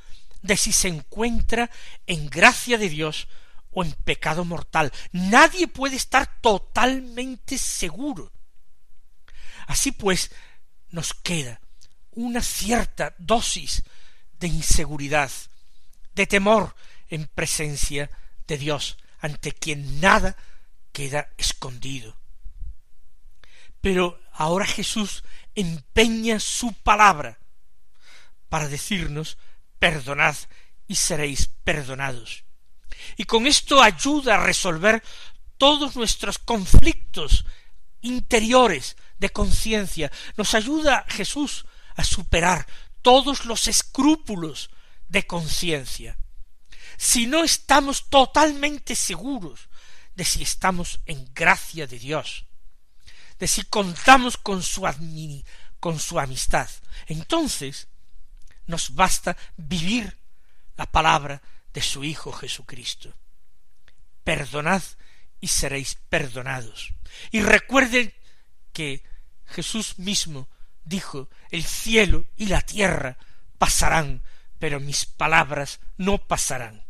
de 0.42 0.56
si 0.56 0.72
se 0.72 0.88
encuentra 0.88 1.70
en 2.08 2.30
gracia 2.30 2.78
de 2.78 2.90
Dios 2.90 3.28
o 3.72 3.84
en 3.84 3.92
pecado 3.92 4.46
mortal. 4.46 4.92
Nadie 5.12 5.68
puede 5.68 5.96
estar 5.96 6.40
totalmente 6.42 7.58
seguro. 7.58 8.32
Así 9.68 9.92
pues, 9.92 10.32
nos 10.90 11.14
queda 11.14 11.62
una 12.12 12.42
cierta 12.42 13.16
dosis 13.18 13.84
de 14.40 14.48
inseguridad, 14.48 15.32
de 16.16 16.26
temor 16.26 16.76
en 17.10 17.28
presencia 17.28 18.10
de 18.48 18.58
Dios, 18.58 18.98
ante 19.20 19.52
quien 19.52 20.02
nada 20.02 20.36
queda 20.92 21.30
escondido. 21.38 22.18
Pero 23.82 24.20
ahora 24.34 24.66
Jesús 24.66 25.24
empeña 25.56 26.40
su 26.40 26.74
palabra 26.74 27.40
para 28.50 28.68
decirnos 28.68 29.38
perdonad 29.78 30.36
y 30.88 30.96
seréis 30.96 31.48
perdonados 31.64 32.44
y 33.18 33.24
con 33.26 33.48
esto 33.48 33.82
ayuda 33.82 34.36
a 34.36 34.44
resolver 34.44 35.04
todos 35.58 35.96
nuestros 35.96 36.38
conflictos 36.38 37.46
interiores 38.02 38.96
de 39.18 39.30
conciencia. 39.30 40.12
Nos 40.38 40.54
ayuda 40.54 41.06
Jesús 41.10 41.66
a 41.96 42.04
superar 42.04 42.66
todos 43.02 43.46
los 43.46 43.68
escrúpulos 43.68 44.70
de 45.08 45.28
conciencia. 45.28 46.18
Si 46.98 47.28
no 47.28 47.44
estamos 47.44 48.10
totalmente 48.10 48.96
seguros 48.96 49.70
de 50.16 50.26
si 50.26 50.44
estamos 50.44 51.00
en 51.06 51.34
gracia 51.34 51.88
de 51.88 52.00
Dios, 52.00 52.46
de 53.38 53.48
si 53.48 53.64
contamos 53.64 54.38
con 54.38 54.64
su, 54.64 54.88
con 55.80 56.00
su 56.00 56.20
amistad, 56.20 56.70
entonces 57.08 57.88
nos 58.66 58.94
basta 58.94 59.36
vivir 59.58 60.18
la 60.78 60.86
palabra 60.86 61.42
de 61.74 61.82
su 61.82 62.04
Hijo 62.04 62.32
Jesucristo. 62.32 63.14
Perdonad 64.24 64.82
y 65.42 65.48
seréis 65.48 65.96
perdonados. 66.10 66.94
Y 67.32 67.42
recuerden 67.42 68.14
que 68.74 69.04
Jesús 69.46 69.98
mismo 70.00 70.48
dijo, 70.84 71.30
el 71.52 71.64
cielo 71.64 72.26
y 72.36 72.48
la 72.48 72.62
tierra 72.62 73.18
pasarán, 73.58 74.22
pero 74.60 74.80
mis 74.80 75.06
palabras 75.06 75.80
no 75.98 76.18
pasarán. 76.18 76.84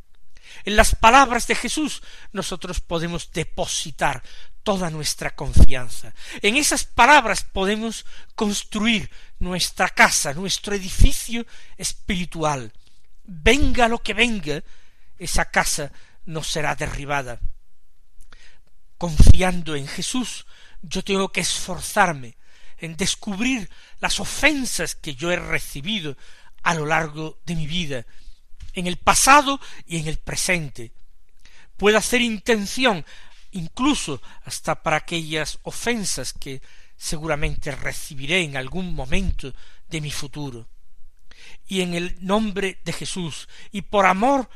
En 0.66 0.76
las 0.76 0.96
palabras 0.96 1.48
de 1.48 1.56
Jesús 1.56 2.02
nosotros 2.32 2.82
podemos 2.82 3.32
depositar 3.32 4.24
toda 4.64 4.90
nuestra 4.90 5.36
confianza. 5.36 6.14
En 6.42 6.56
esas 6.56 6.86
palabras 6.86 7.44
podemos 7.44 8.06
construir 8.36 9.10
nuestra 9.40 9.90
casa, 9.90 10.34
nuestro 10.34 10.76
edificio 10.76 11.46
espiritual, 11.78 12.74
venga 13.30 13.88
lo 13.88 14.00
que 14.00 14.14
venga, 14.14 14.64
esa 15.18 15.46
casa 15.46 15.92
no 16.26 16.44
será 16.44 16.76
derribada. 16.76 17.40
Confiando 18.98 19.76
en 19.76 19.88
Jesús, 19.88 20.46
yo 20.82 21.04
tengo 21.04 21.32
que 21.32 21.42
esforzarme 21.42 22.36
en 22.80 22.98
descubrir 22.98 23.70
las 24.00 24.20
ofensas 24.20 24.96
que 24.96 25.16
yo 25.16 25.32
he 25.32 25.36
recibido 25.36 26.18
a 26.64 26.74
lo 26.74 26.86
largo 26.86 27.40
de 27.46 27.56
mi 27.56 27.68
vida, 27.68 28.06
en 28.74 28.88
el 28.88 28.98
pasado 28.98 29.60
y 29.86 29.98
en 30.00 30.08
el 30.08 30.18
presente. 30.18 30.92
Puedo 31.78 31.98
hacer 31.98 32.22
intención 32.22 33.06
incluso 33.52 34.22
hasta 34.44 34.82
para 34.82 34.98
aquellas 34.98 35.60
ofensas 35.64 36.34
que 36.34 36.62
seguramente 36.98 37.72
recibiré 37.72 38.42
en 38.42 38.58
algún 38.58 38.94
momento 38.94 39.54
de 39.88 40.02
mi 40.02 40.12
futuro 40.12 40.68
y 41.68 41.82
en 41.82 41.94
el 41.94 42.18
nombre 42.20 42.80
de 42.84 42.94
Jesús 42.94 43.48
y 43.72 43.82
por 43.84 44.06
amor 44.06 44.50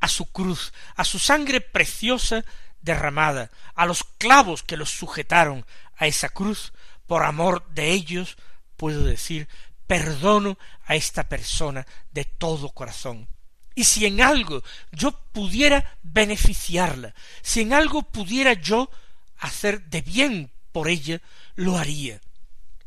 a 0.00 0.08
su 0.08 0.26
cruz, 0.26 0.72
a 0.96 1.04
su 1.04 1.18
sangre 1.18 1.60
preciosa 1.60 2.44
derramada, 2.80 3.50
a 3.74 3.86
los 3.86 4.04
clavos 4.04 4.62
que 4.62 4.76
los 4.76 4.90
sujetaron 4.90 5.64
a 5.96 6.06
esa 6.06 6.28
cruz, 6.28 6.72
por 7.06 7.22
amor 7.22 7.66
de 7.70 7.90
ellos, 7.92 8.36
puedo 8.76 9.04
decir, 9.04 9.48
perdono 9.86 10.58
a 10.86 10.94
esta 10.94 11.28
persona 11.28 11.86
de 12.12 12.24
todo 12.24 12.70
corazón. 12.70 13.28
Y 13.74 13.84
si 13.84 14.06
en 14.06 14.20
algo 14.20 14.62
yo 14.92 15.12
pudiera 15.32 15.98
beneficiarla, 16.02 17.14
si 17.42 17.62
en 17.62 17.72
algo 17.72 18.02
pudiera 18.02 18.52
yo 18.52 18.90
hacer 19.38 19.84
de 19.86 20.02
bien 20.02 20.50
por 20.72 20.88
ella, 20.88 21.20
lo 21.56 21.76
haría. 21.76 22.20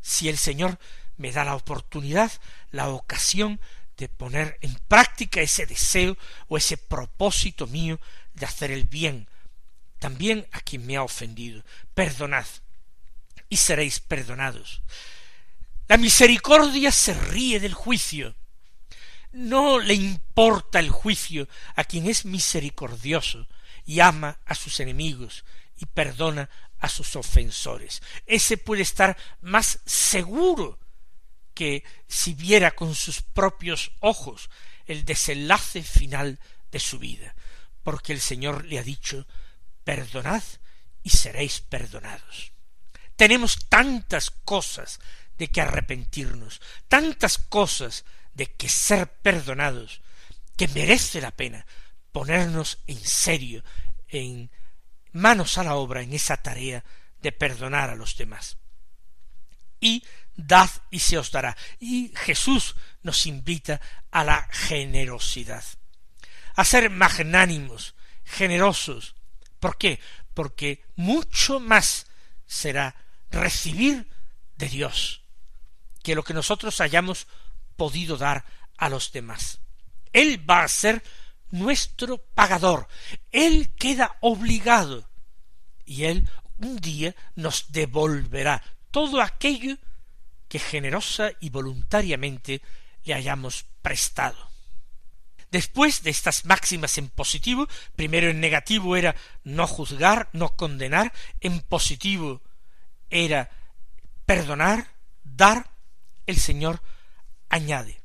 Si 0.00 0.28
el 0.28 0.38
Señor 0.38 0.78
me 1.18 1.32
da 1.32 1.44
la 1.44 1.54
oportunidad, 1.54 2.32
la 2.70 2.88
ocasión 2.88 3.60
de 3.96 4.08
poner 4.08 4.58
en 4.62 4.74
práctica 4.88 5.40
ese 5.40 5.66
deseo 5.66 6.16
o 6.48 6.56
ese 6.56 6.76
propósito 6.76 7.66
mío 7.66 8.00
de 8.34 8.46
hacer 8.46 8.70
el 8.70 8.84
bien, 8.84 9.28
también 9.98 10.46
a 10.52 10.60
quien 10.60 10.86
me 10.86 10.96
ha 10.96 11.02
ofendido. 11.02 11.62
Perdonad, 11.94 12.46
y 13.48 13.56
seréis 13.56 14.00
perdonados. 14.00 14.82
La 15.88 15.96
misericordia 15.96 16.92
se 16.92 17.14
ríe 17.14 17.60
del 17.60 17.74
juicio. 17.74 18.34
No 19.32 19.78
le 19.78 19.94
importa 19.94 20.78
el 20.78 20.90
juicio 20.90 21.48
a 21.74 21.84
quien 21.84 22.06
es 22.06 22.24
misericordioso 22.24 23.46
y 23.84 24.00
ama 24.00 24.38
a 24.44 24.54
sus 24.54 24.80
enemigos 24.80 25.44
y 25.76 25.86
perdona 25.86 26.48
a 26.78 26.88
sus 26.88 27.16
ofensores. 27.16 28.02
Ese 28.26 28.58
puede 28.58 28.82
estar 28.82 29.16
más 29.40 29.80
seguro 29.86 30.78
que 31.58 31.82
si 32.06 32.34
viera 32.34 32.70
con 32.70 32.94
sus 32.94 33.20
propios 33.20 33.90
ojos 33.98 34.48
el 34.86 35.04
desenlace 35.04 35.82
final 35.82 36.38
de 36.70 36.78
su 36.78 37.00
vida, 37.00 37.34
porque 37.82 38.12
el 38.12 38.20
Señor 38.20 38.64
le 38.66 38.78
ha 38.78 38.84
dicho 38.84 39.26
perdonad 39.82 40.44
y 41.02 41.10
seréis 41.10 41.58
perdonados. 41.58 42.52
Tenemos 43.16 43.68
tantas 43.68 44.30
cosas 44.30 45.00
de 45.36 45.48
que 45.48 45.60
arrepentirnos, 45.60 46.60
tantas 46.86 47.38
cosas 47.38 48.04
de 48.34 48.46
que 48.54 48.68
ser 48.68 49.10
perdonados, 49.10 50.00
que 50.56 50.68
merece 50.68 51.20
la 51.20 51.32
pena 51.32 51.66
ponernos 52.12 52.78
en 52.86 53.00
serio, 53.04 53.64
en 54.06 54.52
manos 55.10 55.58
a 55.58 55.64
la 55.64 55.74
obra 55.74 56.02
en 56.02 56.12
esa 56.12 56.36
tarea 56.36 56.84
de 57.20 57.32
perdonar 57.32 57.90
a 57.90 57.96
los 57.96 58.16
demás. 58.16 58.58
Y 59.80 60.04
dad 60.38 60.70
y 60.90 61.00
se 61.00 61.18
os 61.18 61.30
dará. 61.30 61.56
Y 61.78 62.12
Jesús 62.14 62.76
nos 63.02 63.26
invita 63.26 63.80
a 64.10 64.24
la 64.24 64.48
generosidad, 64.50 65.64
a 66.54 66.64
ser 66.64 66.88
magnánimos, 66.88 67.94
generosos. 68.24 69.14
¿Por 69.60 69.76
qué? 69.76 70.00
Porque 70.32 70.84
mucho 70.96 71.60
más 71.60 72.06
será 72.46 72.94
recibir 73.30 74.08
de 74.56 74.68
Dios 74.68 75.22
que 76.02 76.14
lo 76.14 76.22
que 76.22 76.32
nosotros 76.32 76.80
hayamos 76.80 77.26
podido 77.76 78.16
dar 78.16 78.44
a 78.78 78.88
los 78.88 79.12
demás. 79.12 79.60
Él 80.12 80.48
va 80.48 80.62
a 80.62 80.68
ser 80.68 81.02
nuestro 81.50 82.18
pagador. 82.18 82.88
Él 83.30 83.74
queda 83.74 84.16
obligado 84.20 85.08
y 85.84 86.04
Él 86.04 86.28
un 86.58 86.76
día 86.76 87.14
nos 87.34 87.72
devolverá 87.72 88.62
todo 88.90 89.20
aquello 89.20 89.76
que 90.48 90.58
generosa 90.58 91.30
y 91.40 91.50
voluntariamente 91.50 92.62
le 93.04 93.14
hayamos 93.14 93.66
prestado. 93.82 94.48
Después 95.50 96.02
de 96.02 96.10
estas 96.10 96.44
máximas 96.44 96.98
en 96.98 97.08
positivo, 97.08 97.68
primero 97.96 98.28
en 98.28 98.40
negativo 98.40 98.96
era 98.96 99.16
no 99.44 99.66
juzgar, 99.66 100.28
no 100.32 100.56
condenar, 100.56 101.12
en 101.40 101.60
positivo 101.60 102.42
era 103.08 103.50
perdonar, 104.26 104.92
dar, 105.24 105.70
el 106.26 106.38
Señor 106.38 106.82
añade, 107.48 108.02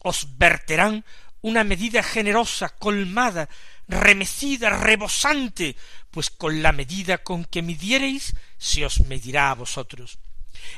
os 0.00 0.36
verterán 0.36 1.04
una 1.42 1.62
medida 1.62 2.02
generosa, 2.02 2.70
colmada, 2.70 3.48
remecida, 3.86 4.70
rebosante, 4.70 5.76
pues 6.10 6.28
con 6.30 6.60
la 6.60 6.72
medida 6.72 7.18
con 7.18 7.44
que 7.44 7.62
midiereis 7.62 8.34
se 8.58 8.84
os 8.84 9.00
medirá 9.06 9.50
a 9.50 9.54
vosotros. 9.54 10.18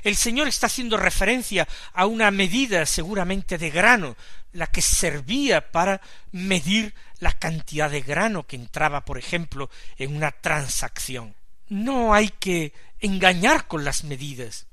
El 0.02 0.16
Señor 0.16 0.48
está 0.48 0.66
haciendo 0.66 0.96
referencia 0.96 1.68
a 1.92 2.06
una 2.06 2.30
medida 2.30 2.86
seguramente 2.86 3.58
de 3.58 3.70
grano, 3.70 4.16
la 4.52 4.66
que 4.66 4.82
servía 4.82 5.72
para 5.72 6.00
medir 6.30 6.94
la 7.18 7.32
cantidad 7.32 7.90
de 7.90 8.02
grano 8.02 8.46
que 8.46 8.56
entraba, 8.56 9.04
por 9.04 9.18
ejemplo, 9.18 9.70
en 9.96 10.16
una 10.16 10.30
transacción. 10.32 11.34
No 11.68 12.12
hay 12.12 12.28
que 12.28 12.72
engañar 13.00 13.66
con 13.66 13.84
las 13.84 14.04
medidas. 14.04 14.66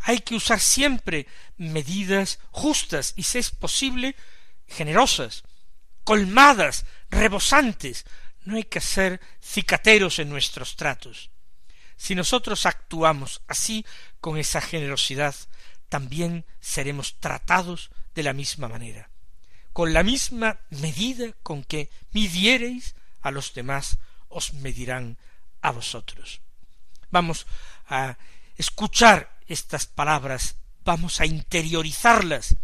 Hay 0.00 0.20
que 0.20 0.34
usar 0.34 0.60
siempre 0.60 1.26
medidas 1.56 2.38
justas 2.50 3.14
y, 3.16 3.22
si 3.24 3.38
es 3.38 3.50
posible, 3.50 4.14
generosas, 4.66 5.44
colmadas, 6.04 6.84
rebosantes. 7.10 8.04
No 8.44 8.56
hay 8.56 8.64
que 8.64 8.80
ser 8.80 9.20
cicateros 9.42 10.18
en 10.18 10.28
nuestros 10.28 10.76
tratos. 10.76 11.30
Si 11.96 12.14
nosotros 12.14 12.64
actuamos 12.64 13.42
así, 13.48 13.84
con 14.20 14.38
esa 14.38 14.60
generosidad, 14.60 15.34
también 15.88 16.44
seremos 16.60 17.18
tratados 17.20 17.90
de 18.14 18.22
la 18.22 18.32
misma 18.32 18.68
manera. 18.68 19.10
Con 19.72 19.92
la 19.92 20.02
misma 20.02 20.58
medida 20.70 21.32
con 21.42 21.64
que 21.64 21.90
midiereis 22.12 22.94
a 23.20 23.30
los 23.30 23.54
demás, 23.54 23.98
os 24.28 24.52
medirán 24.54 25.18
a 25.60 25.70
vosotros. 25.70 26.40
Vamos 27.10 27.46
a 27.86 28.18
escuchar 28.56 29.38
estas 29.46 29.86
palabras, 29.86 30.56
vamos 30.84 31.20
a 31.20 31.26
interiorizarlas, 31.26 32.56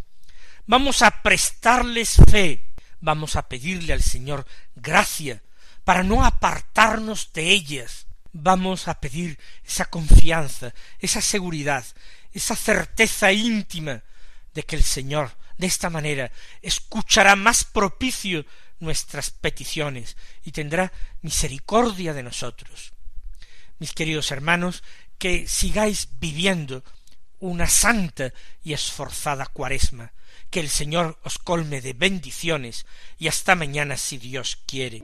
vamos 0.65 1.01
a 1.01 1.21
prestarles 1.21 2.17
fe, 2.29 2.73
vamos 2.99 3.35
a 3.35 3.47
pedirle 3.47 3.93
al 3.93 4.03
Señor 4.03 4.45
gracia 4.75 5.41
para 5.83 6.03
no 6.03 6.25
apartarnos 6.25 7.31
de 7.33 7.51
ellas, 7.51 8.07
vamos 8.35 8.89
a 8.89 8.99
pedir 8.99 9.39
esa 9.63 9.85
confianza, 9.85 10.73
esa 10.99 11.21
seguridad, 11.21 11.85
esa 12.33 12.55
certeza 12.55 13.31
íntima 13.31 14.03
de 14.53 14.63
que 14.63 14.75
el 14.75 14.83
Señor 14.83 15.31
de 15.57 15.67
esta 15.67 15.89
manera 15.89 16.31
escuchará 16.61 17.37
más 17.37 17.63
propicio 17.63 18.45
nuestras 18.79 19.31
peticiones 19.31 20.17
y 20.43 20.51
tendrá 20.51 20.91
misericordia 21.21 22.13
de 22.13 22.23
nosotros. 22.23 22.91
Mis 23.79 23.93
queridos 23.93 24.31
hermanos, 24.31 24.83
que 25.17 25.47
sigáis 25.47 26.09
viviendo 26.19 26.83
una 27.39 27.67
santa 27.67 28.33
y 28.63 28.73
esforzada 28.73 29.45
cuaresma, 29.45 30.11
que 30.49 30.59
el 30.59 30.69
Señor 30.69 31.19
os 31.23 31.37
colme 31.37 31.79
de 31.79 31.93
bendiciones 31.93 32.85
y 33.17 33.29
hasta 33.29 33.55
mañana 33.55 33.95
si 33.95 34.17
Dios 34.17 34.57
quiere. 34.65 35.03